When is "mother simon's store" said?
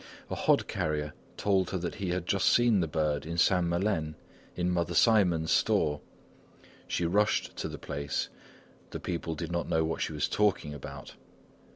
4.71-6.01